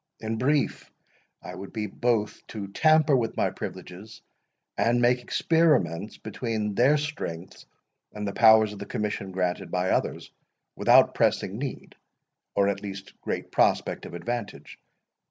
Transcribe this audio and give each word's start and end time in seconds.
In 0.19 0.37
brief, 0.39 0.89
I 1.43 1.53
would 1.53 1.71
be 1.73 1.85
both 1.85 2.41
to 2.47 2.67
tamper 2.69 3.15
with 3.15 3.37
my 3.37 3.51
privileges, 3.51 4.23
and 4.75 4.99
make 4.99 5.21
experiments 5.21 6.17
between 6.17 6.73
their 6.73 6.97
strength, 6.97 7.65
and 8.11 8.27
the 8.27 8.33
powers 8.33 8.73
of 8.73 8.79
the 8.79 8.87
commission 8.87 9.31
granted 9.31 9.69
by 9.69 9.91
others, 9.91 10.31
without 10.75 11.13
pressing 11.13 11.59
need, 11.59 11.93
or 12.55 12.67
at 12.67 12.81
least 12.81 13.13
great 13.21 13.51
prospect 13.51 14.07
of 14.07 14.15
advantage. 14.15 14.79